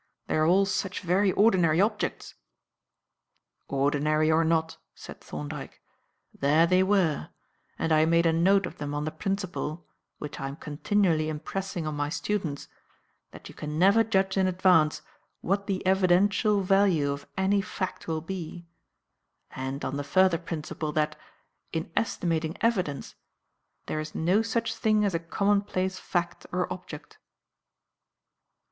"They 0.25 0.35
are 0.35 0.47
all 0.47 0.65
such 0.65 1.01
very 1.01 1.31
ordinary 1.31 1.79
objects." 1.79 2.33
"Ordinary 3.67 4.31
or 4.31 4.43
not," 4.43 4.77
said 4.95 5.21
Thorndyke, 5.21 5.79
"there 6.33 6.65
they 6.65 6.81
were; 6.81 7.29
and 7.77 7.91
I 7.91 8.05
made 8.05 8.25
a 8.25 8.33
note 8.33 8.65
of 8.65 8.79
them 8.79 8.95
on 8.95 9.05
the 9.05 9.11
principle 9.11 9.85
which 10.17 10.39
I 10.39 10.47
am 10.47 10.55
continually 10.55 11.29
impressing 11.29 11.85
on 11.85 11.93
my 11.93 12.09
students 12.09 12.67
that 13.29 13.47
you 13.47 13.53
can 13.53 13.77
never 13.77 14.03
judge 14.03 14.37
in 14.37 14.47
advance 14.47 15.03
what 15.41 15.67
the 15.67 15.85
evidential 15.85 16.61
value 16.63 17.11
of 17.11 17.27
any 17.37 17.61
fact 17.61 18.07
will 18.07 18.21
be, 18.21 18.65
and 19.51 19.85
on 19.85 19.97
the 19.97 20.03
further 20.03 20.39
principle 20.39 20.91
that, 20.93 21.15
in 21.73 21.91
estimating 21.95 22.57
evidence, 22.61 23.13
there 23.85 23.99
is 23.99 24.15
no 24.15 24.41
such 24.41 24.73
thing 24.75 25.05
as 25.05 25.13
a 25.13 25.19
commonplace 25.19 25.99
fact 25.99 26.47
or 26.51 26.65
object. 26.73 27.19